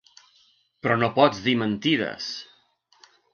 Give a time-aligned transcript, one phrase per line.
[0.85, 2.31] Però no pots dir mentides.